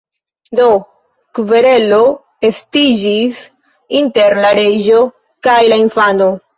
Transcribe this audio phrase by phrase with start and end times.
[0.59, 0.69] Do,
[1.39, 1.99] kverelo
[2.51, 3.45] estiĝis
[4.03, 5.07] inter la reĝo
[5.49, 6.37] kaj la Infanto.